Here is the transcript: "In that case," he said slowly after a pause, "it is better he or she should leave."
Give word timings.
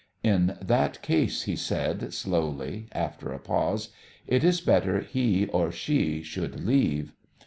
"In 0.23 0.57
that 0.59 1.03
case," 1.03 1.43
he 1.43 1.55
said 1.55 2.11
slowly 2.11 2.87
after 2.91 3.31
a 3.31 3.37
pause, 3.39 3.89
"it 4.25 4.43
is 4.43 4.59
better 4.59 5.01
he 5.01 5.45
or 5.49 5.71
she 5.71 6.23
should 6.23 6.59
leave." 6.65 7.11